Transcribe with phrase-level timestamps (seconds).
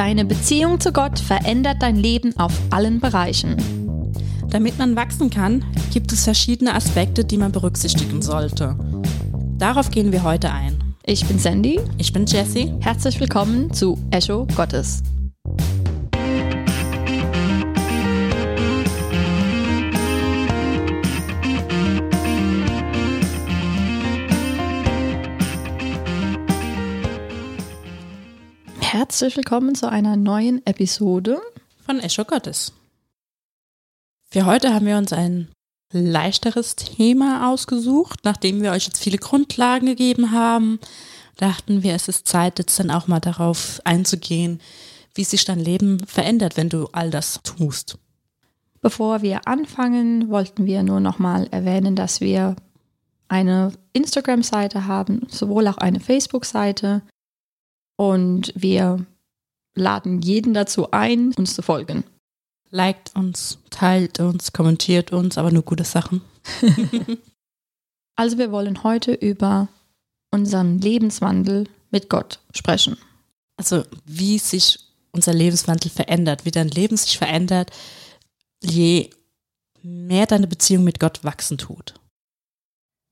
[0.00, 3.58] Deine Beziehung zu Gott verändert dein Leben auf allen Bereichen.
[4.48, 5.62] Damit man wachsen kann,
[5.92, 8.78] gibt es verschiedene Aspekte, die man berücksichtigen sollte.
[9.58, 10.94] Darauf gehen wir heute ein.
[11.04, 11.80] Ich bin Sandy.
[11.98, 12.72] Ich bin Jessie.
[12.80, 15.02] Herzlich willkommen zu Echo Gottes.
[29.10, 31.40] Herzlich willkommen zu einer neuen Episode
[31.84, 32.72] von Echo Gottes.
[34.30, 35.48] Für heute haben wir uns ein
[35.92, 40.78] leichteres Thema ausgesucht, nachdem wir euch jetzt viele Grundlagen gegeben haben.
[41.38, 44.60] Dachten wir, es ist Zeit, jetzt dann auch mal darauf einzugehen,
[45.16, 47.98] wie sich dein Leben verändert, wenn du all das tust.
[48.80, 52.54] Bevor wir anfangen, wollten wir nur noch mal erwähnen, dass wir
[53.26, 57.02] eine Instagram-Seite haben, sowohl auch eine Facebook-Seite.
[58.00, 59.04] Und wir
[59.74, 62.04] laden jeden dazu ein, uns zu folgen.
[62.70, 66.22] Liked uns, teilt uns, kommentiert uns, aber nur gute Sachen.
[68.16, 69.68] also wir wollen heute über
[70.30, 72.96] unseren Lebenswandel mit Gott sprechen.
[73.58, 74.78] Also wie sich
[75.12, 77.70] unser Lebenswandel verändert, wie dein Leben sich verändert,
[78.62, 79.10] je
[79.82, 82.00] mehr deine Beziehung mit Gott wachsen tut.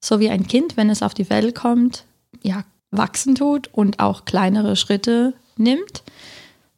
[0.03, 2.07] So wie ein Kind, wenn es auf die Welt kommt,
[2.41, 6.03] ja, wachsen tut und auch kleinere Schritte nimmt.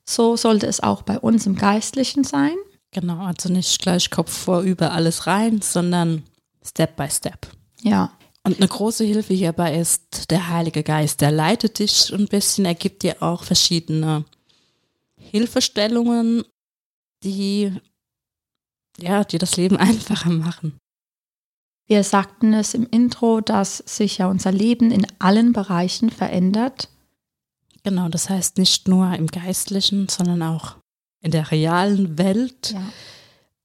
[0.04, 2.56] So sollte es auch bei uns im Geistlichen sein.
[2.90, 6.24] Genau, also nicht gleich Kopf vor über alles rein, sondern
[6.64, 7.46] Step by Step.
[7.82, 8.12] Ja.
[8.42, 11.20] Und eine große Hilfe hierbei ist der Heilige Geist.
[11.20, 14.24] Der leitet dich ein bisschen, er gibt dir auch verschiedene
[15.16, 16.44] Hilfestellungen,
[17.22, 17.72] die
[18.98, 20.78] ja, die das Leben einfacher machen.
[21.90, 26.88] Wir sagten es im Intro, dass sich ja unser Leben in allen Bereichen verändert.
[27.82, 30.76] Genau, das heißt nicht nur im Geistlichen, sondern auch
[31.20, 32.74] in der realen Welt.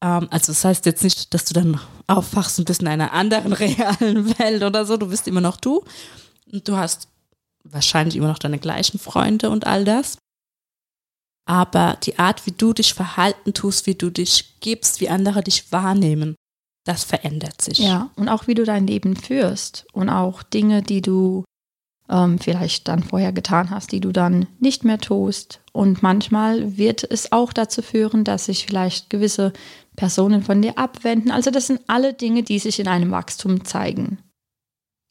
[0.02, 0.18] Ja.
[0.18, 3.54] Ähm, also das heißt jetzt nicht, dass du dann aufwachst und bist in einer anderen
[3.54, 4.98] realen Welt oder so.
[4.98, 5.84] Du bist immer noch du.
[6.52, 7.08] Und du hast
[7.64, 10.18] wahrscheinlich immer noch deine gleichen Freunde und all das.
[11.48, 15.72] Aber die Art, wie du dich verhalten tust, wie du dich gibst, wie andere dich
[15.72, 16.34] wahrnehmen,
[16.86, 17.80] das verändert sich.
[17.80, 21.44] Ja, und auch wie du dein Leben führst und auch Dinge, die du
[22.10, 25.62] ähm, vielleicht dann vorher getan hast, die du dann nicht mehr tust.
[25.74, 29.52] Und manchmal wird es auch dazu führen, dass sich vielleicht gewisse
[29.96, 31.32] Personen von dir abwenden.
[31.32, 34.20] Also das sind alle Dinge, die sich in einem Wachstum zeigen.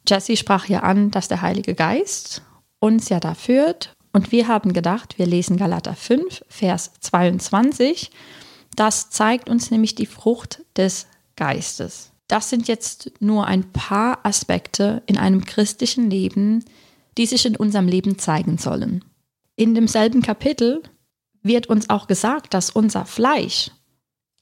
[0.06, 2.42] Jesse sprach ja an, dass der Heilige Geist
[2.78, 3.92] uns ja da führt.
[4.12, 8.12] Und wir haben gedacht, wir lesen Galater 5, Vers 22.
[8.76, 11.06] Das zeigt uns nämlich die Frucht des
[11.36, 12.12] Geistes.
[12.28, 16.64] Das sind jetzt nur ein paar Aspekte in einem christlichen Leben,
[17.18, 19.04] die sich in unserem Leben zeigen sollen.
[19.56, 20.82] In demselben Kapitel
[21.42, 23.70] wird uns auch gesagt, dass unser Fleisch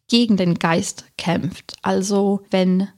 [0.08, 1.74] gegen den Geist kämpft.
[1.82, 2.88] Also wenn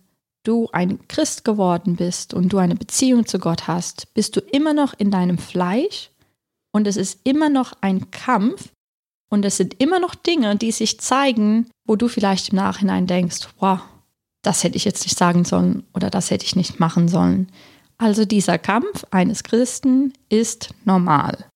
[0.43, 4.75] du ein Christ geworden bist und du eine Beziehung zu Gott hast, bist du immer
[4.75, 6.11] noch in deinem Fleisch
[6.71, 8.73] und es ist immer noch ein Kampf
[9.31, 13.49] und es sind immer noch Dinge, die sich zeigen, wo du vielleicht im Nachhinein denkst,
[13.59, 13.81] wow,
[14.43, 17.51] das hätte ich jetzt nicht sagen sollen oder das hätte ich nicht machen sollen.
[17.97, 21.49] Also dieser Kampf eines Christen ist normal.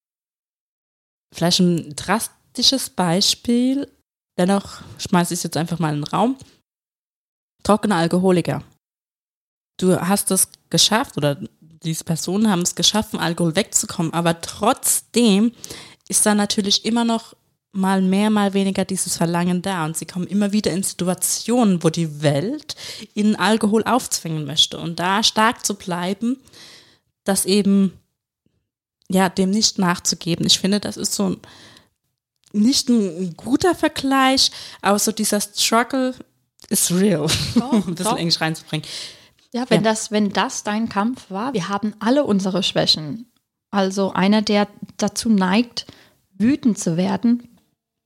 [1.34, 3.90] Vielleicht ein drastisches Beispiel,
[4.38, 6.36] dennoch schmeiße ich es jetzt einfach mal in den Raum.
[7.62, 8.62] Trockene Alkoholiker.
[9.78, 15.52] Du hast es geschafft oder diese Personen haben es geschafft, Alkohol wegzukommen, aber trotzdem
[16.08, 17.36] ist da natürlich immer noch
[17.78, 19.84] mal mehr, mal weniger dieses Verlangen da.
[19.84, 22.74] Und sie kommen immer wieder in Situationen, wo die Welt
[23.14, 24.78] ihnen Alkohol aufzwingen möchte.
[24.78, 26.38] Und da stark zu bleiben,
[27.24, 27.92] das eben,
[29.08, 30.46] ja, dem nicht nachzugeben.
[30.46, 31.36] Ich finde, das ist so ein,
[32.52, 34.50] nicht ein guter Vergleich,
[34.82, 36.14] aber so dieser Struggle
[36.68, 37.28] ist real.
[37.54, 38.18] Doch, ein bisschen doch.
[38.18, 38.86] Englisch reinzubringen.
[39.52, 39.90] Ja, wenn, ja.
[39.90, 43.30] Das, wenn das dein Kampf war, wir haben alle unsere Schwächen.
[43.70, 45.86] Also einer, der dazu neigt,
[46.36, 47.57] wütend zu werden,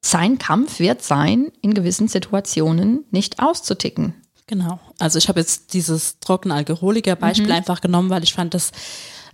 [0.04, 4.14] sein Kampf wird sein, in gewissen Situationen nicht auszuticken.
[4.46, 4.80] Genau.
[4.98, 7.52] Also ich habe jetzt dieses trockene Alkoholiker-Beispiel mhm.
[7.52, 8.72] einfach genommen, weil ich fand, dass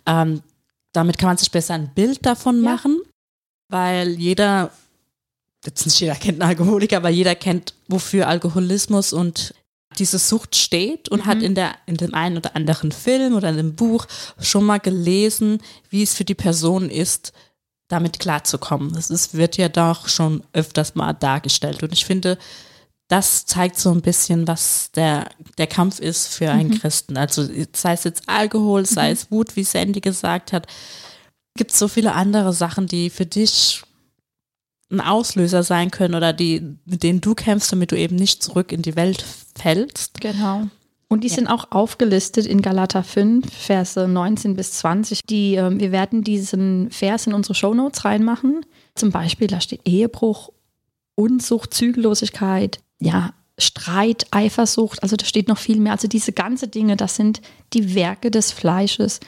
[0.07, 0.43] ähm,
[0.93, 2.71] damit kann man sich besser ein Bild davon ja.
[2.71, 3.01] machen,
[3.69, 4.71] weil jeder,
[5.65, 9.55] jetzt nicht jeder kennt einen Alkoholiker, aber jeder kennt, wofür Alkoholismus und
[9.99, 11.27] diese Sucht steht und mhm.
[11.27, 14.07] hat in, der, in dem einen oder anderen Film oder in dem Buch
[14.41, 17.33] schon mal gelesen, wie es für die Person ist,
[17.89, 18.93] damit klarzukommen.
[18.93, 21.83] Das ist, wird ja doch schon öfters mal dargestellt.
[21.83, 22.39] Und ich finde,
[23.09, 26.79] das zeigt so ein bisschen, was der, der Kampf ist für einen mhm.
[26.79, 27.17] Christen.
[27.17, 29.13] Also sei es jetzt Alkohol, sei mhm.
[29.13, 30.67] es Wut, wie Sandy gesagt hat,
[31.57, 33.83] gibt es so viele andere Sachen, die für dich
[34.91, 38.73] ein Auslöser sein können oder die, mit denen du kämpfst, damit du eben nicht zurück
[38.73, 39.25] in die Welt
[39.55, 40.21] fällst.
[40.21, 40.69] Genau.
[41.09, 41.37] Und die ja.
[41.37, 45.23] sind auch aufgelistet in Galater 5, Verse 19 bis 20.
[45.23, 48.67] Die, äh, wir werden diesen Vers in unsere Shownotes reinmachen.
[48.95, 50.51] Zum Beispiel, da steht Ehebruch,
[51.15, 55.93] Unzucht, Zügellosigkeit, ja, Streit, Eifersucht, also da steht noch viel mehr.
[55.93, 57.41] Also diese ganzen Dinge, das sind
[57.73, 59.19] die Werke des Fleisches.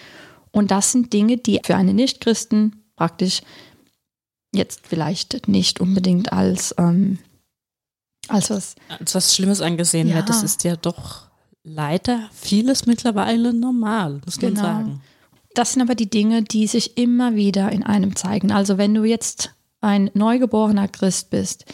[0.52, 3.42] Und das sind Dinge, die für einen Nichtchristen praktisch
[4.52, 7.18] jetzt vielleicht nicht unbedingt als, ähm,
[8.28, 8.74] als was.
[8.88, 10.16] Als was Schlimmes angesehen ja.
[10.16, 10.28] wird.
[10.28, 11.29] Das ist ja doch
[11.62, 14.62] leider vieles mittlerweile normal, muss genau.
[14.62, 15.02] man sagen.
[15.54, 18.52] Das sind aber die Dinge, die sich immer wieder in einem zeigen.
[18.52, 21.64] Also wenn du jetzt ein neugeborener Christ bist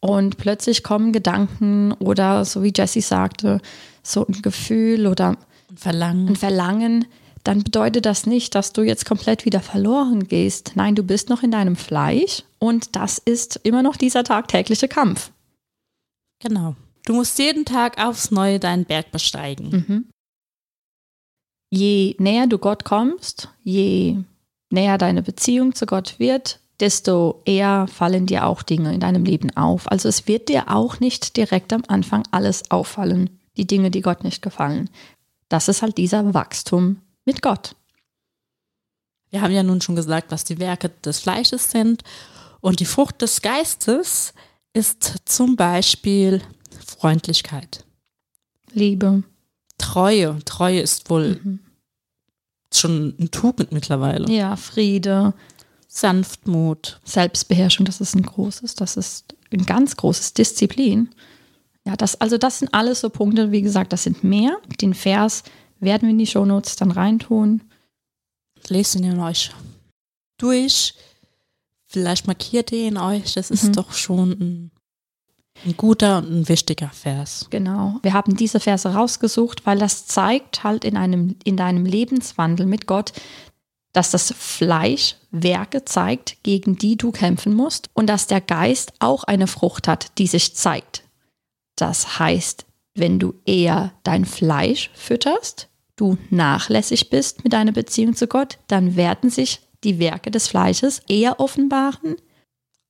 [0.00, 3.60] und plötzlich kommen Gedanken oder so wie Jesse sagte,
[4.02, 5.30] so ein Gefühl oder
[5.70, 6.28] ein Verlangen.
[6.28, 7.06] ein Verlangen,
[7.44, 10.72] dann bedeutet das nicht, dass du jetzt komplett wieder verloren gehst.
[10.74, 15.32] Nein, du bist noch in deinem Fleisch und das ist immer noch dieser tagtägliche Kampf.
[16.40, 16.76] Genau.
[17.04, 19.70] Du musst jeden Tag aufs Neue deinen Berg besteigen.
[19.70, 20.08] Mhm.
[21.70, 24.18] Je näher du Gott kommst, je
[24.70, 29.56] näher deine Beziehung zu Gott wird, desto eher fallen dir auch Dinge in deinem Leben
[29.56, 29.90] auf.
[29.90, 34.24] Also es wird dir auch nicht direkt am Anfang alles auffallen, die Dinge, die Gott
[34.24, 34.90] nicht gefallen.
[35.48, 37.76] Das ist halt dieser Wachstum mit Gott.
[39.30, 42.02] Wir haben ja nun schon gesagt, was die Werke des Fleisches sind.
[42.60, 44.34] Und die Frucht des Geistes
[44.74, 46.42] ist zum Beispiel
[46.84, 47.84] Freundlichkeit.
[48.72, 49.22] Liebe.
[49.78, 50.38] Treue.
[50.44, 51.58] Treue ist wohl mhm.
[52.72, 54.30] schon ein Tugend mittlerweile.
[54.30, 55.34] Ja, Friede.
[55.88, 57.00] Sanftmut.
[57.04, 61.10] Selbstbeherrschung, das ist ein großes, das ist ein ganz großes Disziplin.
[61.84, 64.56] Ja, das, also das sind alles so Punkte, wie gesagt, das sind mehr.
[64.80, 65.42] Den Vers
[65.80, 67.62] werden wir in die Shownotes dann reintun.
[68.68, 69.50] Lest ihn euch
[70.38, 70.94] durch.
[71.86, 73.34] Vielleicht markiert ihr ihn euch.
[73.34, 73.72] Das ist mhm.
[73.72, 74.70] doch schon ein,
[75.64, 77.46] ein, guter und ein wichtiger Vers.
[77.50, 77.98] Genau.
[78.02, 82.86] Wir haben diese Verse rausgesucht, weil das zeigt halt in, einem, in deinem Lebenswandel mit
[82.86, 83.12] Gott,
[83.92, 89.24] dass das Fleisch Werke zeigt, gegen die du kämpfen musst und dass der Geist auch
[89.24, 91.04] eine Frucht hat, die sich zeigt.
[91.76, 98.26] Das heißt, wenn du eher dein Fleisch fütterst, du nachlässig bist mit deiner Beziehung zu
[98.26, 102.16] Gott, dann werden sich die Werke des Fleisches eher offenbaren.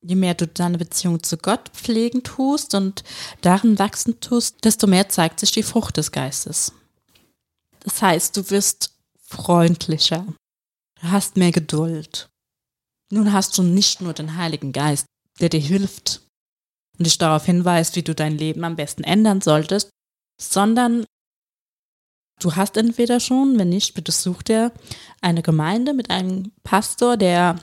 [0.05, 3.05] Je mehr du deine Beziehung zu Gott pflegen tust und
[3.41, 6.73] darin wachsen tust, desto mehr zeigt sich die Frucht des Geistes.
[7.81, 10.27] Das heißt, du wirst freundlicher,
[11.01, 12.29] du hast mehr Geduld.
[13.11, 15.07] Nun hast du nicht nur den Heiligen Geist,
[15.41, 16.23] der dir hilft
[16.99, 19.91] und dich darauf hinweist, wie du dein Leben am besten ändern solltest,
[20.41, 21.05] sondern
[22.43, 24.73] Du hast entweder schon, wenn nicht, bitte such dir
[25.21, 27.57] eine Gemeinde mit einem Pastor, der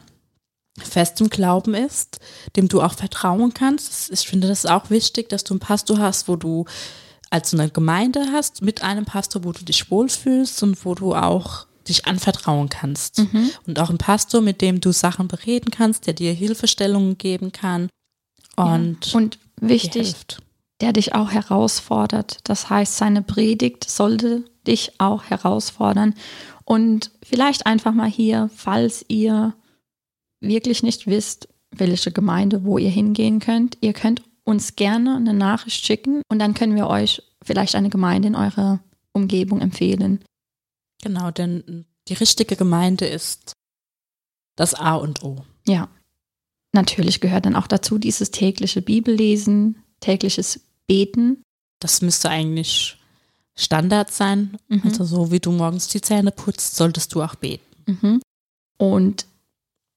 [0.80, 2.20] fest im Glauben ist,
[2.56, 4.12] dem du auch vertrauen kannst.
[4.12, 6.66] Ich finde das auch wichtig, dass du einen Pastor hast, wo du
[7.30, 11.68] als eine Gemeinde hast, mit einem Pastor, wo du dich wohlfühlst und wo du auch
[11.88, 13.20] dich anvertrauen kannst.
[13.20, 13.52] Mhm.
[13.68, 17.90] Und auch einen Pastor, mit dem du Sachen bereden kannst, der dir Hilfestellungen geben kann.
[18.56, 19.18] Und, ja.
[19.18, 20.16] und wichtig,
[20.82, 22.38] der dich auch herausfordert.
[22.44, 26.14] Das heißt, seine Predigt sollte dich auch herausfordern.
[26.66, 29.54] Und vielleicht einfach mal hier, falls ihr
[30.42, 35.86] wirklich nicht wisst, welche Gemeinde, wo ihr hingehen könnt, ihr könnt uns gerne eine Nachricht
[35.86, 38.80] schicken und dann können wir euch vielleicht eine Gemeinde in eurer
[39.14, 40.24] Umgebung empfehlen.
[41.02, 43.54] Genau, denn die richtige Gemeinde ist
[44.56, 45.46] das A und O.
[45.68, 45.90] Ja.
[46.74, 51.42] Natürlich gehört dann auch dazu dieses tägliche Bibellesen, tägliches Beten.
[51.80, 52.98] Das müsste eigentlich
[53.56, 54.58] Standard sein.
[54.68, 54.82] Mhm.
[54.86, 57.64] Also so wie du morgens die Zähne putzt, solltest du auch beten.
[57.86, 58.22] Mhm.
[58.78, 59.26] Und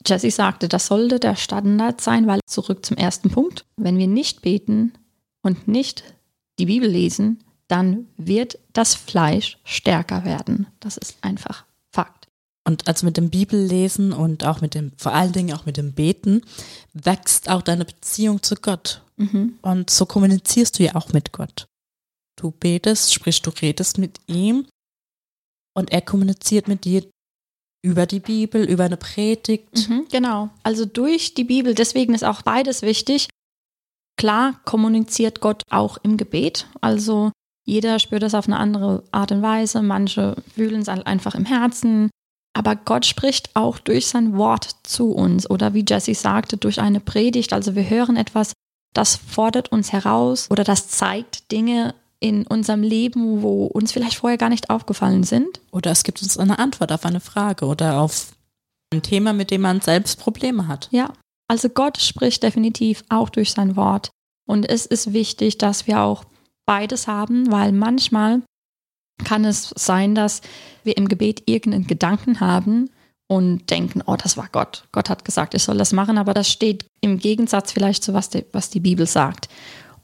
[0.05, 4.43] Jesse sagte, das sollte der Standard sein, weil zurück zum ersten Punkt, wenn wir nicht
[4.43, 4.93] beten
[5.43, 6.05] und nicht
[6.59, 10.67] die Bibel lesen, dann wird das Fleisch stärker werden.
[10.81, 12.29] Das ist einfach Fakt.
[12.65, 15.93] Und also mit dem Bibellesen und auch mit dem, vor allen Dingen auch mit dem
[15.93, 16.43] Beten,
[16.93, 19.03] wächst auch deine Beziehung zu Gott.
[19.17, 19.59] Mhm.
[19.63, 21.67] Und so kommunizierst du ja auch mit Gott.
[22.37, 24.67] Du betest, sprich, du redest mit ihm
[25.75, 27.05] und er kommuniziert mit dir
[27.83, 29.89] über die Bibel, über eine Predigt.
[29.89, 31.75] Mhm, genau, also durch die Bibel.
[31.75, 33.29] Deswegen ist auch beides wichtig.
[34.17, 36.67] Klar kommuniziert Gott auch im Gebet.
[36.81, 37.33] Also
[37.65, 39.83] jeder spürt das auf eine andere Art und Weise.
[39.83, 42.11] Manche fühlen es halt einfach im Herzen.
[42.55, 47.01] Aber Gott spricht auch durch sein Wort zu uns oder wie Jesse sagte, durch eine
[47.01, 47.53] Predigt.
[47.53, 48.53] Also wir hören etwas,
[48.95, 54.39] das fordert uns heraus oder das zeigt Dinge in unserem Leben, wo uns vielleicht vorher
[54.39, 55.61] gar nicht aufgefallen sind.
[55.73, 58.33] Oder es gibt uns eine Antwort auf eine Frage oder auf
[58.93, 60.89] ein Thema, mit dem man selbst Probleme hat.
[60.93, 61.13] Ja,
[61.49, 64.11] Also Gott spricht definitiv auch durch sein Wort.
[64.47, 66.25] Und es ist wichtig, dass wir auch
[66.65, 68.43] beides haben, weil manchmal
[69.25, 70.41] kann es sein, dass
[70.85, 72.91] wir im Gebet irgendeinen Gedanken haben
[73.29, 74.85] und denken, oh, das war Gott.
[74.93, 78.31] Gott hat gesagt, ich soll das machen, aber das steht im Gegensatz vielleicht zu was
[78.31, 79.49] die, was die Bibel sagt.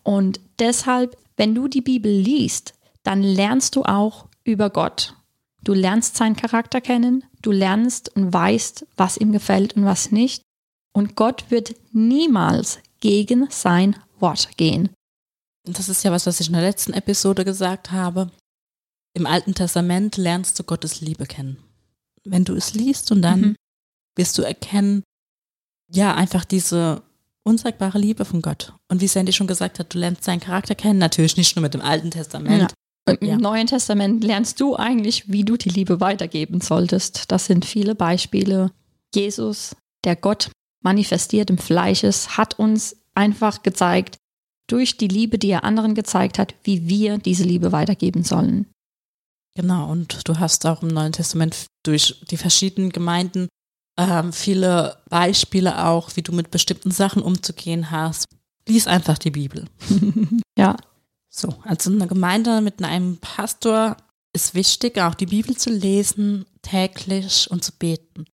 [0.03, 5.15] Und deshalb, wenn du die Bibel liest, dann lernst du auch über Gott.
[5.63, 10.43] Du lernst seinen Charakter kennen, du lernst und weißt, was ihm gefällt und was nicht.
[10.93, 14.91] Und Gott wird niemals gegen sein Wort gehen.
[15.65, 18.31] Das ist ja was, was ich in der letzten Episode gesagt habe.
[19.15, 21.59] Im Alten Testament lernst du Gottes Liebe kennen.
[22.25, 23.57] Wenn du es liest und dann mhm.
[24.17, 25.03] wirst du erkennen,
[25.91, 27.03] ja, einfach diese
[27.49, 28.75] unsagbare Liebe von Gott.
[28.89, 31.75] Und wie Sandy schon gesagt hat, du lernst seinen Charakter kennen, natürlich nicht nur mit
[31.75, 32.63] dem Alten Testament.
[32.63, 32.69] Ja.
[33.09, 33.37] Und Im ja.
[33.39, 37.33] Neuen Testament lernst du eigentlich, wie du die Liebe weitergeben solltest.
[37.33, 38.71] Das sind viele Beispiele.
[39.15, 39.75] Jesus,
[40.05, 40.51] der Gott
[40.85, 44.19] manifestiert im Fleisch ist, hat uns einfach gezeigt,
[44.69, 48.67] durch die Liebe, die er anderen gezeigt hat, wie wir diese Liebe weitergeben sollen.
[49.57, 53.49] Genau, und du hast auch im Neuen Testament durch die verschiedenen Gemeinden
[53.99, 58.27] ähm, viele Beispiele auch, wie du mit bestimmten Sachen umzugehen hast.
[58.67, 59.67] Lies einfach die Bibel.
[60.59, 60.77] ja.
[61.29, 63.97] So, also eine Gemeinde mit einem Pastor
[64.33, 68.25] ist wichtig, auch die Bibel zu lesen, täglich und zu beten.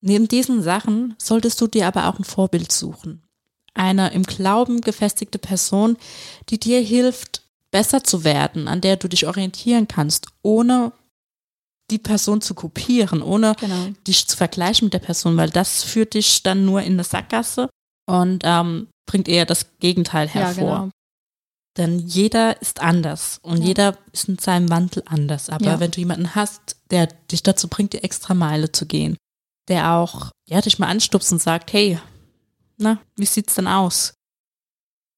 [0.00, 3.22] Neben diesen Sachen solltest du dir aber auch ein Vorbild suchen.
[3.74, 5.96] Eine im Glauben gefestigte Person,
[6.48, 10.92] die dir hilft, besser zu werden, an der du dich orientieren kannst, ohne
[11.90, 13.88] die Person zu kopieren, ohne genau.
[14.06, 17.70] dich zu vergleichen mit der Person, weil das führt dich dann nur in eine Sackgasse
[18.06, 20.68] und ähm, bringt eher das Gegenteil hervor.
[20.68, 20.90] Ja, genau.
[21.76, 23.66] Denn jeder ist anders und ja.
[23.66, 25.48] jeder ist in seinem Wandel anders.
[25.48, 25.80] Aber ja.
[25.80, 29.16] wenn du jemanden hast, der dich dazu bringt, die extra Meile zu gehen,
[29.68, 31.98] der auch ja, dich mal anstupst und sagt, hey,
[32.78, 34.14] na, wie sieht's denn aus?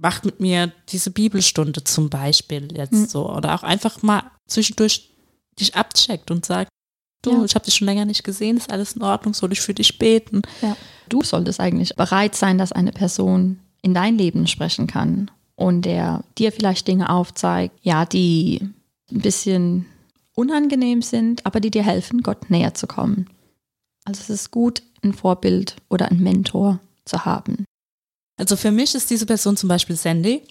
[0.02, 3.06] Macht mit mir diese Bibelstunde zum Beispiel jetzt mhm.
[3.06, 3.30] so.
[3.30, 5.09] Oder auch einfach mal zwischendurch
[5.60, 6.70] dich abcheckt und sagt,
[7.22, 7.44] du, ja.
[7.44, 9.98] ich habe dich schon länger nicht gesehen, ist alles in Ordnung, soll ich für dich
[9.98, 10.42] beten?
[10.62, 10.76] Ja.
[11.08, 16.24] Du solltest eigentlich bereit sein, dass eine Person in dein Leben sprechen kann und der
[16.38, 18.60] dir vielleicht Dinge aufzeigt, ja, die
[19.10, 19.86] ein bisschen
[20.34, 23.28] unangenehm sind, aber die dir helfen, Gott näher zu kommen.
[24.04, 27.64] Also es ist gut, ein Vorbild oder ein Mentor zu haben.
[28.36, 30.42] Also für mich ist diese Person zum Beispiel Sandy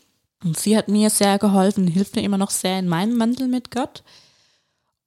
[0.43, 3.71] und sie hat mir sehr geholfen, hilft mir immer noch sehr in meinem Wandel mit
[3.71, 4.03] Gott.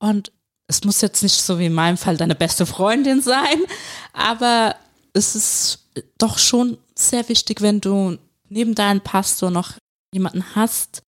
[0.02, 0.32] Und
[0.66, 3.58] es muss jetzt nicht so wie in meinem Fall deine beste Freundin sein,
[4.12, 4.74] aber
[5.12, 5.86] es ist
[6.18, 8.18] doch schon sehr wichtig, wenn du
[8.48, 9.74] neben deinem Pastor noch
[10.12, 11.02] jemanden hast.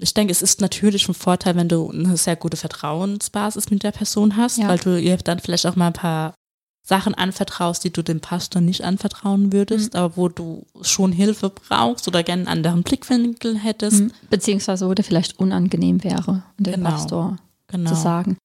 [0.00, 3.92] Ich denke, es ist natürlich ein Vorteil, wenn du eine sehr gute Vertrauensbasis mit der
[3.92, 4.68] Person hast, ja.
[4.68, 6.34] weil du ihr dann vielleicht auch mal ein paar
[6.84, 10.00] Sachen anvertraust, die du dem Pastor nicht anvertrauen würdest, mhm.
[10.00, 14.00] aber wo du schon Hilfe brauchst oder gerne einen anderen Blickwinkel hättest.
[14.00, 14.12] Mhm.
[14.30, 16.90] Beziehungsweise wo der vielleicht unangenehm wäre, dem genau.
[16.90, 17.36] Pastor
[17.68, 17.90] genau.
[17.90, 18.36] zu sagen.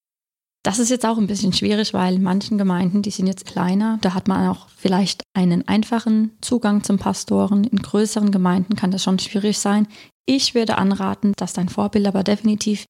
[0.64, 4.14] Das ist jetzt auch ein bisschen schwierig, weil manchen Gemeinden, die sind jetzt kleiner, da
[4.14, 7.66] hat man auch vielleicht einen einfachen Zugang zum Pastoren.
[7.66, 9.88] In größeren Gemeinden kann das schon schwierig sein.
[10.26, 12.86] Ich würde anraten, dass dein Vorbild aber definitiv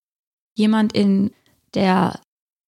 [0.56, 1.32] jemand in
[1.74, 2.20] der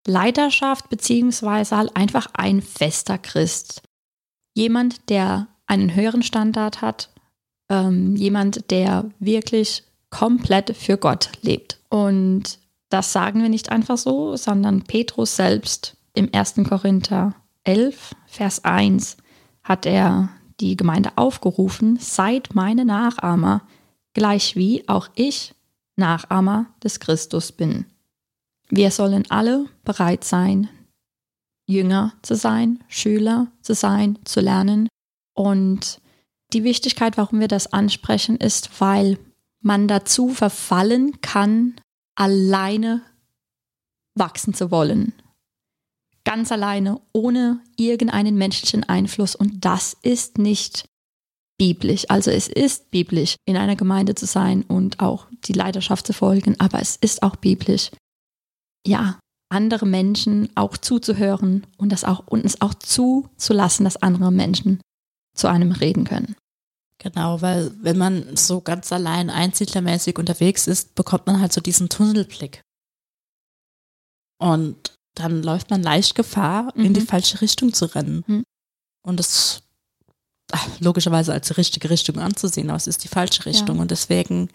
[0.08, 3.84] Leiterschaft beziehungsweise halt einfach ein fester Christ.
[4.56, 7.12] Jemand, der einen höheren Standard hat,
[7.70, 11.80] ähm, jemand, der wirklich komplett für Gott lebt.
[11.90, 16.56] Und das sagen wir nicht einfach so, sondern Petrus selbst im 1.
[16.68, 19.18] Korinther 11, Vers 1
[19.64, 23.62] hat er die Gemeinde aufgerufen, seid meine Nachahmer,
[24.14, 25.54] gleich wie auch ich
[25.98, 27.86] Nachahmer des Christus bin.
[28.70, 30.70] Wir sollen alle bereit sein,
[31.68, 34.88] Jünger zu sein, Schüler zu sein, zu lernen.
[35.34, 36.00] Und
[36.54, 39.18] die Wichtigkeit, warum wir das ansprechen, ist, weil
[39.62, 41.76] man dazu verfallen kann,
[42.16, 43.02] alleine
[44.16, 45.14] wachsen zu wollen.
[46.24, 49.36] Ganz alleine, ohne irgendeinen menschlichen Einfluss.
[49.36, 50.86] Und das ist nicht
[51.58, 52.06] biblisch.
[52.10, 56.60] Also es ist biblisch, in einer Gemeinde zu sein und auch die Leidenschaft zu folgen,
[56.60, 57.92] aber es ist auch biblisch,
[58.86, 59.20] ja,
[59.50, 64.82] andere Menschen auch zuzuhören und das auch und es auch zuzulassen, dass andere Menschen
[65.36, 66.36] zu einem reden können.
[67.00, 71.90] Genau, weil wenn man so ganz allein einsiedlermäßig unterwegs ist, bekommt man halt so diesen
[71.90, 72.62] Tunnelblick.
[74.40, 76.86] Und dann läuft man leicht Gefahr, mhm.
[76.86, 77.08] in die mhm.
[77.08, 78.24] falsche Richtung zu rennen.
[78.28, 78.44] Mhm.
[79.06, 79.62] Und das
[80.80, 83.78] logischerweise als die richtige Richtung anzusehen, aber es ist die falsche Richtung.
[83.78, 83.82] Ja.
[83.82, 84.50] Und deswegen,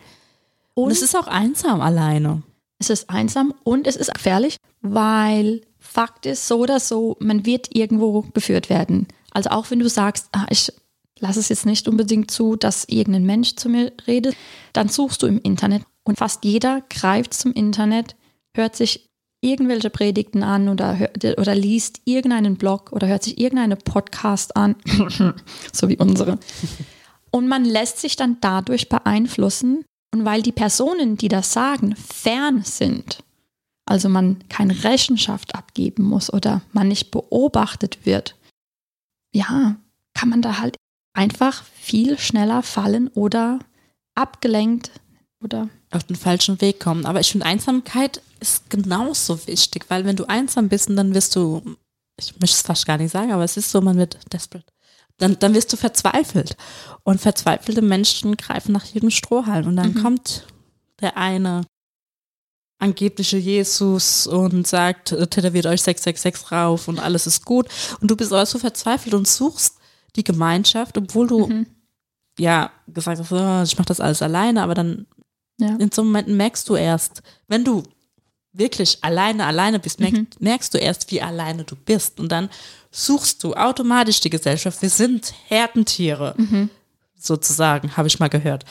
[0.75, 2.43] und, und es ist auch einsam alleine
[2.81, 7.75] es ist einsam und es ist gefährlich, weil Fakt ist so oder so, man wird
[7.77, 9.07] irgendwo geführt werden.
[9.31, 10.73] Also auch wenn du sagst, ah, ich
[11.21, 14.37] lasse es jetzt nicht unbedingt zu, dass irgendein Mensch zu mir redet,
[14.73, 18.17] dann suchst du im Internet und fast jeder greift zum Internet,
[18.55, 19.11] hört sich
[19.43, 24.77] irgendwelche Predigten an oder, hört, oder liest irgendeinen Blog oder hört sich irgendeinen Podcast an,
[25.73, 26.39] so wie unsere.
[27.31, 29.85] Und man lässt sich dann dadurch beeinflussen.
[30.13, 33.23] Und weil die Personen, die das sagen, fern sind,
[33.87, 38.37] also man keine Rechenschaft abgeben muss oder man nicht beobachtet wird,
[39.33, 39.77] ja,
[40.15, 40.77] kann man da halt
[41.13, 43.59] einfach viel schneller fallen oder
[44.15, 44.91] abgelenkt
[45.43, 47.07] oder auf den falschen Weg kommen.
[47.07, 51.35] Aber ich finde, Einsamkeit ist genauso wichtig, weil wenn du einsam bist und dann wirst
[51.37, 51.63] du,
[52.19, 54.67] ich möchte es fast gar nicht sagen, aber es ist so, man wird desperate.
[55.19, 56.57] Dann, dann wirst du verzweifelt.
[57.03, 59.67] Und verzweifelte Menschen greifen nach jedem Strohhalm.
[59.67, 60.03] Und dann mhm.
[60.03, 60.47] kommt
[61.01, 61.67] der eine
[62.79, 67.69] angebliche Jesus und sagt, tätowiert euch 666 rauf und alles ist gut.
[68.01, 69.80] Und du bist aber so verzweifelt und suchst
[70.17, 71.67] die Gemeinschaft, obwohl du mhm.
[72.39, 75.07] ja gesagt hast, oh, ich mache das alles alleine, aber dann
[75.59, 75.77] ja.
[75.77, 77.83] in so Momenten merkst du erst, wenn du
[78.53, 80.29] wirklich alleine, alleine bist, merkst, mhm.
[80.41, 82.19] merkst du erst, wie alleine du bist.
[82.19, 82.51] Und dann
[82.91, 84.83] suchst du automatisch die Gesellschaft.
[84.83, 86.71] Wir sind Herdentiere, mhm.
[87.17, 88.65] sozusagen, habe ich mal gehört.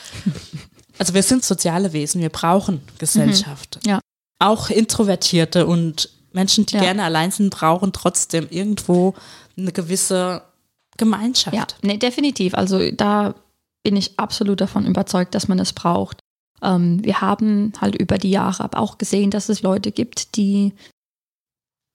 [0.98, 3.78] Also wir sind soziale Wesen, wir brauchen Gesellschaft.
[3.82, 3.90] Mhm.
[3.90, 4.00] Ja.
[4.38, 6.82] Auch Introvertierte und Menschen, die ja.
[6.82, 9.14] gerne allein sind, brauchen trotzdem irgendwo
[9.56, 10.42] eine gewisse
[11.00, 11.56] Gemeinschaft.
[11.56, 12.54] Ja, nee, definitiv.
[12.54, 13.34] Also da
[13.82, 16.20] bin ich absolut davon überzeugt, dass man es braucht.
[16.62, 20.74] Ähm, wir haben halt über die Jahre aber auch gesehen, dass es Leute gibt, die,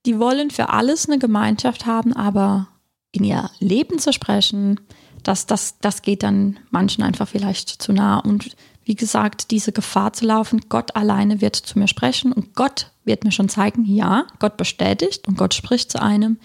[0.06, 2.68] die wollen für alles eine Gemeinschaft haben, aber
[3.12, 4.82] in ihr Leben zu sprechen,
[5.24, 8.20] das, das, das geht dann manchen einfach vielleicht zu nah.
[8.20, 12.92] Und wie gesagt, diese Gefahr zu laufen, Gott alleine wird zu mir sprechen und Gott
[13.04, 16.40] wird mir schon zeigen, ja, Gott bestätigt und Gott spricht zu einem.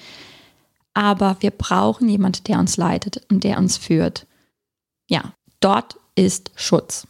[0.95, 4.27] Aber wir brauchen jemanden, der uns leitet und der uns führt.
[5.09, 7.07] Ja, dort ist Schutz.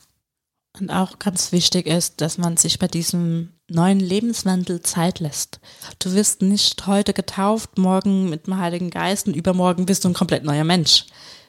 [0.78, 5.60] Und auch ganz wichtig ist, dass man sich bei diesem neuen Lebenswandel Zeit lässt.
[5.98, 10.14] Du wirst nicht heute getauft, morgen mit dem Heiligen Geist und übermorgen bist du ein
[10.14, 11.06] komplett neuer Mensch.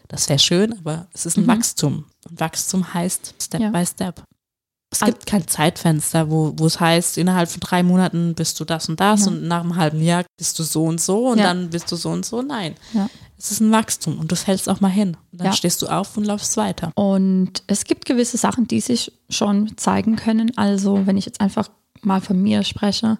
[0.07, 1.49] Das wäre schön, aber es ist ein mhm.
[1.49, 2.05] Wachstum.
[2.29, 3.69] Und Wachstum heißt Step ja.
[3.69, 4.23] by Step.
[4.93, 8.89] Es gibt kein Zeitfenster, wo, wo es heißt, innerhalb von drei Monaten bist du das
[8.89, 9.27] und das ja.
[9.27, 11.45] und nach einem halben Jahr bist du so und so und ja.
[11.45, 12.41] dann bist du so und so.
[12.41, 12.75] Nein.
[12.93, 13.09] Ja.
[13.37, 15.17] Es ist ein Wachstum und du fällst auch mal hin.
[15.31, 16.91] Und dann stehst du auf und laufst weiter.
[16.93, 20.55] Und es gibt gewisse Sachen, die sich schon zeigen können.
[20.57, 21.69] Also, wenn ich jetzt einfach
[22.01, 23.17] mal von mir spreche,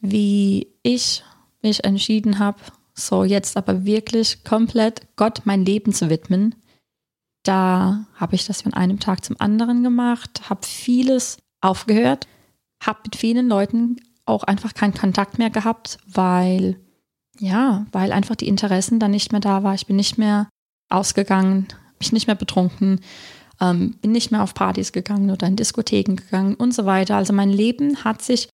[0.00, 1.22] wie ich
[1.62, 2.58] mich entschieden habe,
[2.94, 6.54] so jetzt aber wirklich komplett Gott mein Leben zu widmen,
[7.42, 12.26] da habe ich das von einem Tag zum anderen gemacht, habe vieles aufgehört,
[12.82, 16.78] habe mit vielen Leuten auch einfach keinen Kontakt mehr gehabt, weil
[17.38, 19.74] ja, weil einfach die Interessen dann nicht mehr da war.
[19.74, 20.48] Ich bin nicht mehr
[20.90, 23.00] ausgegangen, mich nicht mehr betrunken,
[23.60, 27.16] ähm, bin nicht mehr auf Partys gegangen oder in Diskotheken gegangen und so weiter.
[27.16, 28.48] Also mein Leben hat sich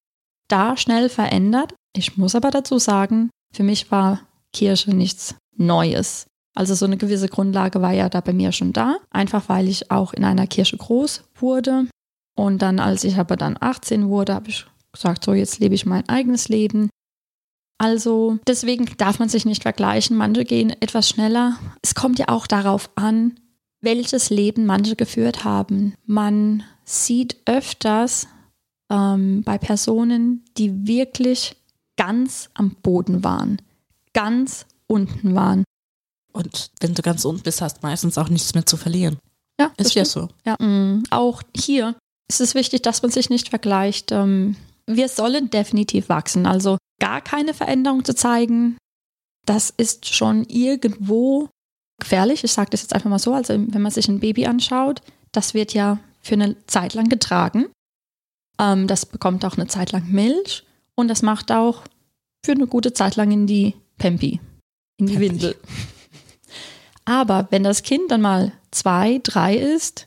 [0.49, 1.75] da schnell verändert.
[1.97, 4.21] Ich muss aber dazu sagen, für mich war
[4.53, 6.27] Kirche nichts Neues.
[6.57, 9.91] Also so eine gewisse Grundlage war ja da bei mir schon da, einfach weil ich
[9.91, 11.87] auch in einer Kirche groß wurde.
[12.35, 15.85] Und dann, als ich aber dann 18 wurde, habe ich gesagt, so jetzt lebe ich
[15.85, 16.89] mein eigenes Leben.
[17.79, 20.17] Also deswegen darf man sich nicht vergleichen.
[20.17, 21.59] Manche gehen etwas schneller.
[21.83, 23.39] Es kommt ja auch darauf an,
[23.83, 25.95] welches Leben manche geführt haben.
[26.07, 28.29] Man sieht öfters
[28.91, 31.57] ähm, bei Personen, die wirklich
[31.97, 33.61] ganz am Boden waren,
[34.15, 35.65] ganz unten waren.
[36.37, 39.19] Und wenn du ganz unten bist, hast du meistens auch nichts mehr zu verlieren.
[39.59, 40.29] Ja, ist ja so.
[40.45, 41.05] Ja, mh.
[41.11, 41.97] auch hier
[42.29, 44.13] ist es wichtig, dass man sich nicht vergleicht.
[44.13, 46.45] Ähm, wir sollen definitiv wachsen.
[46.45, 48.77] Also gar keine Veränderung zu zeigen,
[49.47, 51.49] das ist schon irgendwo
[51.99, 52.45] gefährlich.
[52.45, 53.33] Ich sage das jetzt einfach mal so.
[53.33, 55.01] Also wenn man sich ein Baby anschaut,
[55.33, 57.67] das wird ja für eine Zeit lang getragen.
[58.59, 60.65] Ähm, das bekommt auch eine Zeit lang Milch
[60.97, 61.85] und das macht auch
[62.45, 64.41] für eine gute Zeit lang in die Pempi,
[64.99, 65.31] in die Pempi.
[65.31, 65.57] Windel.
[67.07, 70.07] Aber wenn das Kind dann mal zwei, drei ist,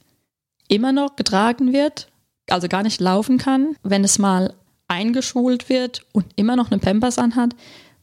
[0.67, 2.07] immer noch getragen wird,
[2.49, 4.53] also gar nicht laufen kann, wenn es mal
[4.87, 7.55] eingeschult wird und immer noch eine Pampers anhat,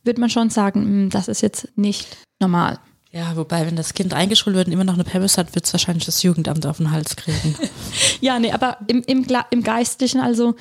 [0.02, 2.78] wird man schon sagen, hm, das ist jetzt nicht normal.
[3.12, 5.72] Ja, wobei, wenn das Kind eingeschult wird und immer noch eine Pampers hat, wird es
[5.72, 7.54] wahrscheinlich das Jugendamt auf den Hals kriegen.
[8.20, 10.54] ja, nee, aber im, im, im Geistlichen, also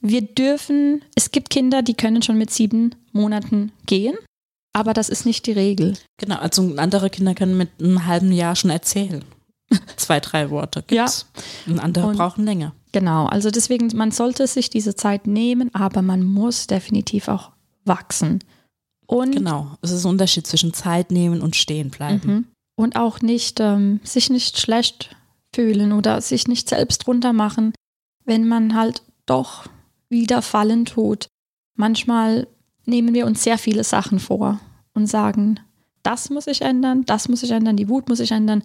[0.00, 4.16] wir dürfen, es gibt Kinder, die können schon mit sieben Monaten gehen.
[4.74, 5.94] Aber das ist nicht die Regel.
[6.18, 9.24] Genau, also andere Kinder können mit einem halben Jahr schon erzählen.
[9.96, 11.26] Zwei, drei Worte gibt's.
[11.66, 11.72] Ja.
[11.72, 12.74] Und andere und brauchen länger.
[12.92, 17.52] Genau, also deswegen, man sollte sich diese Zeit nehmen, aber man muss definitiv auch
[17.84, 18.40] wachsen.
[19.06, 19.76] Und Genau.
[19.80, 22.30] Es ist ein Unterschied zwischen Zeit nehmen und stehen bleiben.
[22.30, 22.44] Mhm.
[22.76, 25.14] Und auch nicht, ähm, sich nicht schlecht
[25.54, 27.72] fühlen oder sich nicht selbst runtermachen,
[28.24, 29.66] wenn man halt doch
[30.08, 31.28] wieder fallen tut.
[31.76, 32.48] Manchmal
[32.86, 34.60] nehmen wir uns sehr viele Sachen vor
[34.94, 35.60] und sagen,
[36.02, 38.62] das muss ich ändern, das muss ich ändern, die Wut muss ich ändern,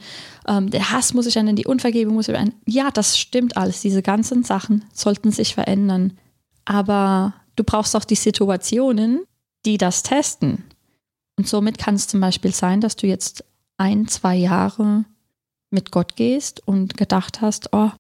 [0.47, 2.55] ähm, der Hass muss ich ändern, die Unvergebung muss ich ändern.
[2.65, 3.82] Ja, das stimmt alles.
[3.82, 6.17] Diese ganzen Sachen sollten sich verändern.
[6.65, 9.21] Aber du brauchst auch die Situationen,
[9.65, 10.65] die das testen.
[11.38, 13.45] Und somit kann es zum Beispiel sein, dass du jetzt
[13.77, 15.05] ein, zwei Jahre
[15.71, 17.91] mit Gott gehst und gedacht hast, oh,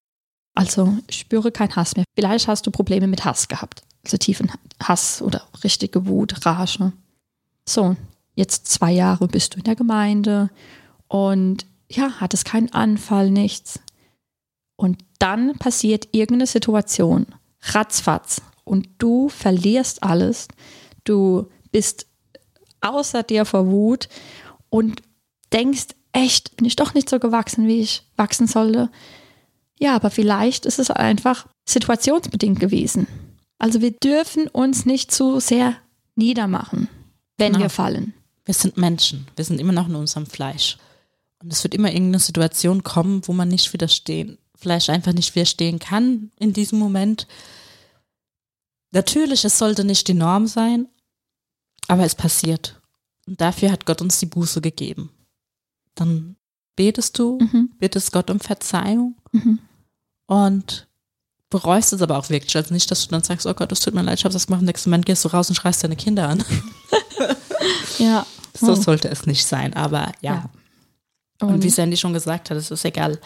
[0.53, 2.05] also ich spüre keinen Hass mehr.
[2.15, 3.83] Vielleicht hast du Probleme mit Hass gehabt.
[4.03, 6.93] Also tiefen Hass oder richtige Wut, Rage.
[7.67, 7.95] So,
[8.35, 10.49] jetzt zwei Jahre bist du in der Gemeinde
[11.07, 13.79] und ja, hattest keinen Anfall, nichts.
[14.75, 17.25] Und dann passiert irgendeine Situation,
[17.61, 20.47] ratzfatz, und du verlierst alles.
[21.03, 22.05] Du bist
[22.81, 24.07] außer dir vor Wut
[24.69, 25.01] und
[25.51, 28.91] denkst, echt, bin ich doch nicht so gewachsen, wie ich wachsen sollte.
[29.79, 33.07] Ja, aber vielleicht ist es einfach situationsbedingt gewesen.
[33.59, 35.75] Also wir dürfen uns nicht zu sehr
[36.15, 36.89] niedermachen,
[37.37, 37.65] wenn Genau.
[37.65, 38.13] wir fallen.
[38.45, 39.27] Wir sind Menschen.
[39.35, 40.77] Wir sind immer noch in unserem Fleisch.
[41.43, 45.77] Und es wird immer irgendeine Situation kommen, wo man nicht widerstehen, vielleicht einfach nicht widerstehen
[45.79, 47.27] kann in diesem Moment.
[48.91, 50.87] Natürlich, es sollte nicht die Norm sein,
[51.87, 52.81] aber es passiert.
[53.27, 55.11] Und dafür hat Gott uns die Buße gegeben.
[55.95, 56.35] Dann
[56.75, 57.71] betest du, Mhm.
[57.77, 59.59] bittest Gott um Verzeihung Mhm.
[60.25, 60.87] und
[61.49, 62.55] bereust es aber auch wirklich.
[62.55, 64.47] Also nicht, dass du dann sagst, oh Gott, es tut mir leid, ich habe das
[64.47, 64.61] gemacht.
[64.61, 66.43] Im nächsten Moment gehst du raus und schreist deine Kinder an.
[67.97, 68.25] Ja.
[68.57, 68.75] So Oh.
[68.75, 70.49] sollte es nicht sein, aber ja.
[71.41, 71.47] Ja.
[71.47, 73.19] Und, wie Sandy schon gesagt hat, es ist egal,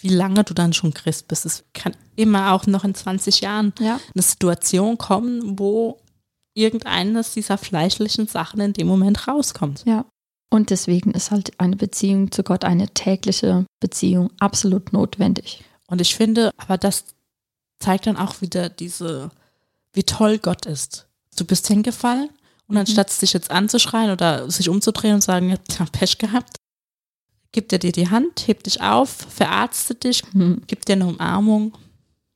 [0.00, 1.44] wie lange du dann schon Christ bist.
[1.46, 4.00] Es kann immer auch noch in 20 Jahren ja.
[4.14, 6.00] eine Situation kommen, wo
[6.54, 9.82] irgendeines dieser fleischlichen Sachen in dem Moment rauskommt.
[9.84, 10.04] Ja.
[10.52, 15.62] Und deswegen ist halt eine Beziehung zu Gott, eine tägliche Beziehung absolut notwendig.
[15.86, 17.04] Und ich finde, aber das
[17.80, 19.30] zeigt dann auch wieder diese,
[19.92, 21.06] wie toll Gott ist.
[21.36, 22.28] Du bist hingefallen
[22.68, 25.56] und anstatt dich jetzt anzuschreien oder sich umzudrehen und sagen, ja,
[25.92, 26.56] Pech gehabt,
[27.52, 30.62] gibt er dir die Hand, hebt dich auf, verarztet dich, Mhm.
[30.66, 31.76] gibt dir eine Umarmung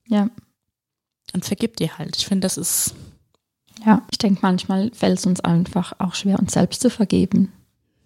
[0.08, 0.28] Ja.
[1.32, 2.16] und vergibt dir halt.
[2.16, 2.94] Ich finde, das ist
[3.84, 4.02] Ja.
[4.10, 7.52] Ich denke, manchmal fällt es uns einfach auch schwer, uns selbst zu vergeben.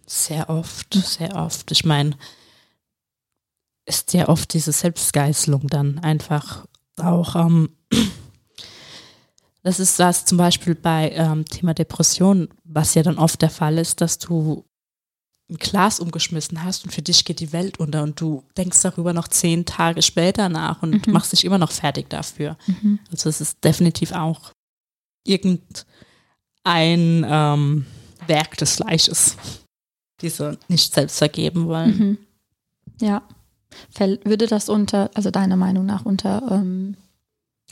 [0.06, 1.70] sehr oft, sehr oft.
[1.70, 2.16] Ich meine,
[3.84, 6.66] ist ja oft diese Selbstgeißelung dann einfach
[7.00, 7.70] auch, ähm,
[9.62, 13.78] das ist das zum Beispiel bei ähm, Thema Depression, was ja dann oft der Fall
[13.78, 14.64] ist, dass du
[15.50, 19.14] ein Glas umgeschmissen hast und für dich geht die Welt unter und du denkst darüber
[19.14, 21.12] noch zehn Tage später nach und Mhm.
[21.12, 22.56] machst dich immer noch fertig dafür.
[22.66, 22.98] Mhm.
[23.10, 24.52] Also es ist definitiv auch
[25.24, 25.74] irgendein
[26.66, 27.86] ähm,
[28.26, 29.36] Werk des Fleisches,
[30.20, 31.98] diese nicht selbst vergeben wollen.
[31.98, 32.18] Mhm.
[33.00, 33.22] Ja.
[33.98, 36.96] Würde das unter, also deiner Meinung nach, unter ähm,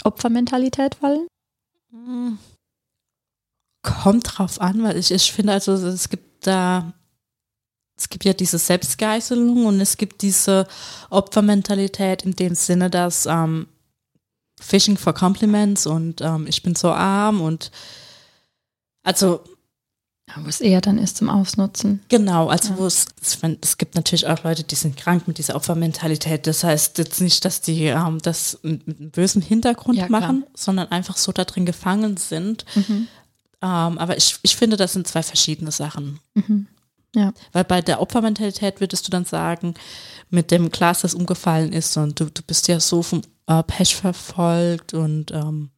[0.04, 1.26] Opfermentalität fallen?
[1.90, 2.38] Hm.
[3.82, 6.92] Kommt drauf an, weil ich, ich finde, also es gibt da,
[7.96, 10.66] es gibt ja diese Selbstgeißelung und es gibt diese
[11.08, 13.68] Opfermentalität in dem Sinne, dass ähm,
[14.60, 17.70] Fishing for Compliments und ähm, ich bin so arm und
[19.02, 19.44] also
[20.34, 22.00] Wo es eher dann ist zum Ausnutzen.
[22.08, 22.78] Genau, also Ja.
[22.78, 26.46] wo es, es, gibt natürlich auch Leute, die sind krank mit dieser Opfermentalität.
[26.48, 30.88] Das heißt jetzt nicht, dass die ähm, das mit einem bösen Hintergrund Ja, machen, sondern
[30.88, 32.64] einfach so da drin gefangen sind.
[32.74, 33.06] Mhm.
[33.62, 36.18] Ähm, aber ich, ich finde, das sind zwei verschiedene Sachen.
[36.34, 36.66] Mhm.
[37.52, 39.74] Weil bei der Opfermentalität würdest du dann sagen,
[40.28, 43.96] mit dem Glas, das umgefallen ist und du, du bist ja so vom äh, Pech
[43.96, 45.70] verfolgt und ähm,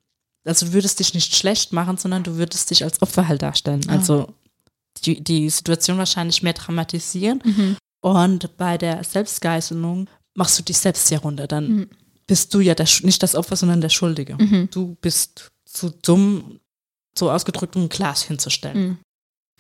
[0.49, 3.83] also du würdest dich nicht schlecht machen, sondern du würdest dich als Opfer halt darstellen.
[3.89, 3.93] Ah.
[3.93, 4.35] Also
[5.05, 7.41] die, die Situation wahrscheinlich mehr dramatisieren.
[7.45, 7.77] Mhm.
[8.01, 11.47] Und bei der Selbstgeißelung machst du dich selbst ja runter.
[11.47, 11.89] Dann Mhm.
[12.27, 14.37] bist du ja der, nicht das Opfer, sondern der Schuldige.
[14.37, 14.69] Mhm.
[14.71, 16.61] Du bist zu dumm,
[17.17, 18.99] so ausgedrückt, um ein Glas hinzustellen.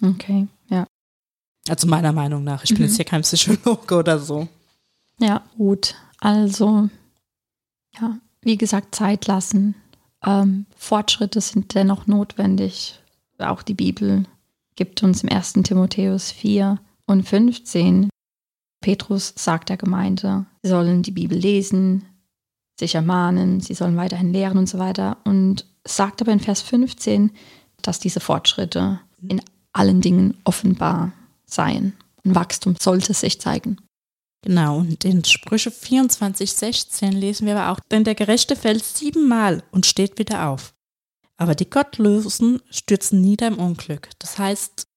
[0.00, 0.10] Mhm.
[0.14, 0.86] Okay, ja.
[1.68, 2.62] Also meiner Meinung nach.
[2.64, 2.84] Ich bin Mhm.
[2.84, 4.48] jetzt hier kein Psychologe oder so.
[5.20, 5.94] Ja, gut.
[6.20, 6.88] Also,
[8.00, 9.74] ja, wie gesagt, Zeit lassen.
[10.24, 13.00] Ähm, Fortschritte sind dennoch notwendig.
[13.38, 14.24] Auch die Bibel
[14.74, 15.54] gibt uns im 1.
[15.64, 18.10] Timotheus 4 und 15.
[18.80, 22.04] Petrus sagt der Gemeinde, sie sollen die Bibel lesen,
[22.78, 25.18] sich ermahnen, sie sollen weiterhin lehren und so weiter.
[25.24, 27.32] Und sagt aber in Vers 15,
[27.82, 29.40] dass diese Fortschritte in
[29.72, 31.12] allen Dingen offenbar
[31.44, 31.94] seien.
[32.24, 33.78] Ein Wachstum sollte sich zeigen.
[34.42, 39.64] Genau, und in Sprüche 24, 16 lesen wir aber auch, denn der Gerechte fällt siebenmal
[39.72, 40.74] und steht wieder auf.
[41.36, 44.10] Aber die Gottlosen stürzen nieder im Unglück.
[44.18, 44.88] Das heißt,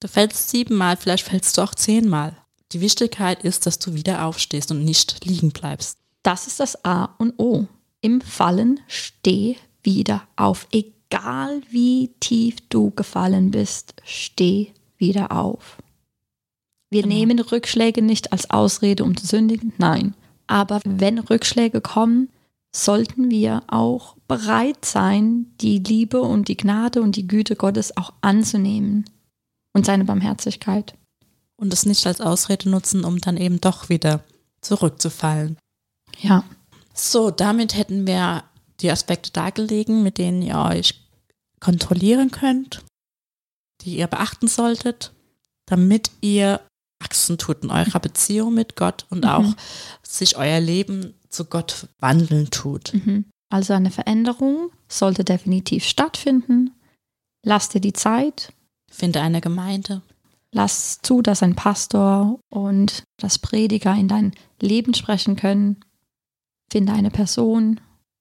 [0.00, 2.34] Du fällst siebenmal, vielleicht fällst du auch zehnmal.
[2.72, 5.98] Die Wichtigkeit ist, dass du wieder aufstehst und nicht liegen bleibst.
[6.22, 7.66] Das ist das A und O.
[8.00, 10.66] Im Fallen steh wieder auf.
[10.72, 15.76] Egal wie tief du gefallen bist, steh wieder auf.
[16.90, 17.14] Wir Genau.
[17.14, 20.14] nehmen Rückschläge nicht als Ausrede, um zu sündigen, nein.
[20.46, 22.28] Aber wenn Rückschläge kommen,
[22.74, 28.12] sollten wir auch bereit sein, die Liebe und die Gnade und die Güte Gottes auch
[28.20, 29.04] anzunehmen
[29.72, 30.94] und seine Barmherzigkeit.
[31.56, 34.24] Und es nicht als Ausrede nutzen, um dann eben doch wieder
[34.60, 35.56] zurückzufallen.
[36.18, 36.44] Ja,
[36.92, 38.44] So, damit hätten wir
[38.80, 41.06] die Aspekte dargelegen, mit denen ihr euch
[41.60, 42.82] kontrollieren könnt,
[43.82, 45.12] die ihr beachten solltet,
[45.66, 46.60] damit ihr
[47.00, 49.30] wachsen tut in eurer Beziehung mit Gott und Mhm.
[49.30, 49.54] auch
[50.02, 52.92] sich euer Leben zu Gott wandeln tut.
[52.94, 53.24] Mhm.
[53.50, 56.70] Also eine Veränderung sollte definitiv stattfinden.
[57.44, 58.52] Lass dir die Zeit.
[58.90, 60.02] Finde eine Gemeinde.
[60.52, 65.76] Lass zu, dass ein Pastor und das Prediger in dein Leben sprechen können.
[66.70, 67.80] Finde eine Person,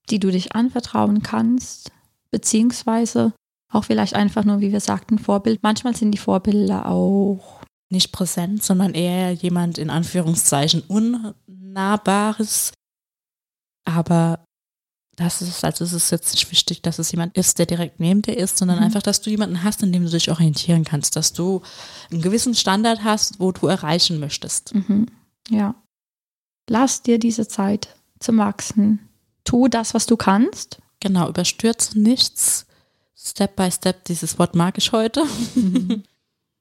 [0.10, 1.92] die du dich anvertrauen kannst,
[2.32, 3.34] beziehungsweise
[3.72, 5.62] auch vielleicht einfach nur, wie wir sagten, Vorbild.
[5.62, 7.59] Manchmal sind die Vorbilder auch,
[7.90, 12.72] Nicht präsent, sondern eher jemand in Anführungszeichen Unnahbares.
[13.86, 14.46] Aber
[15.16, 18.22] das ist, also es ist jetzt nicht wichtig, dass es jemand ist, der direkt neben
[18.22, 18.84] dir ist, sondern Mhm.
[18.86, 21.62] einfach, dass du jemanden hast, in dem du dich orientieren kannst, dass du
[22.12, 24.74] einen gewissen Standard hast, wo du erreichen möchtest.
[24.76, 25.08] mhm,
[25.50, 25.76] ja.
[26.70, 29.00] Lass dir diese Zeit zum Wachsen.
[29.44, 30.78] Tu das, was du kannst.
[31.00, 32.68] Genau, überstürze nichts.
[33.18, 35.24] Step by step, dieses Wort mag ich heute.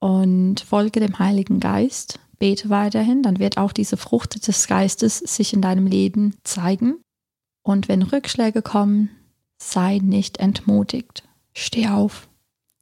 [0.01, 5.53] und folge dem Heiligen Geist, bete weiterhin, dann wird auch diese Frucht des Geistes sich
[5.53, 7.01] in deinem Leben zeigen.
[7.63, 9.11] Und wenn Rückschläge kommen,
[9.61, 11.25] sei nicht entmutigt.
[11.55, 12.29] Steh auf.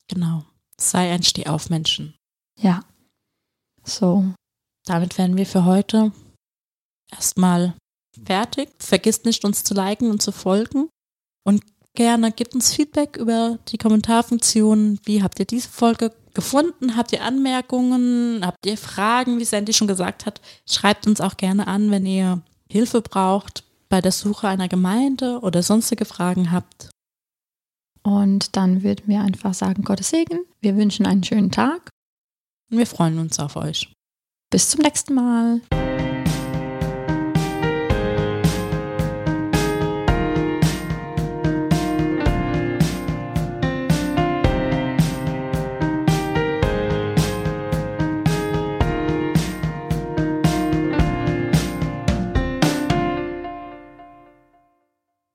[0.09, 0.45] Genau.
[0.79, 2.15] Sei ein Stehaufmenschen.
[2.61, 2.85] Ja.
[3.85, 4.25] So.
[4.85, 6.13] Damit wären wir für heute
[7.11, 7.75] erstmal
[8.25, 8.69] fertig.
[8.79, 10.89] Vergisst nicht, uns zu liken und zu folgen.
[11.45, 15.01] Und gerne gebt uns Feedback über die Kommentarfunktion.
[15.05, 16.97] Wie habt ihr diese Folge gefunden?
[16.97, 18.47] Habt ihr Anmerkungen?
[18.47, 20.41] Habt ihr Fragen, wie Sandy schon gesagt hat?
[20.69, 25.63] Schreibt uns auch gerne an, wenn ihr Hilfe braucht bei der Suche einer Gemeinde oder
[25.63, 26.91] sonstige Fragen habt.
[28.03, 30.45] Und dann würden wir einfach sagen, Gottes Segen.
[30.61, 31.91] Wir wünschen einen schönen Tag.
[32.71, 33.91] Und wir freuen uns auf euch.
[34.51, 35.61] Bis zum nächsten Mal.